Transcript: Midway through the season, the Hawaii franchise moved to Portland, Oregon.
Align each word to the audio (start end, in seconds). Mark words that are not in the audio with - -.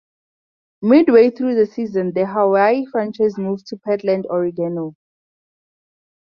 Midway 0.81 1.29
through 1.29 1.53
the 1.53 1.67
season, 1.67 2.11
the 2.13 2.25
Hawaii 2.25 2.87
franchise 2.87 3.37
moved 3.37 3.67
to 3.67 3.77
Portland, 3.77 4.25
Oregon. 4.31 4.95